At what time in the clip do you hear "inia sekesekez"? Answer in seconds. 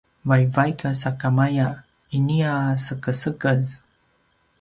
2.17-3.63